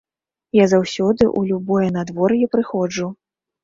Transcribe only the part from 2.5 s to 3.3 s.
прыходжу.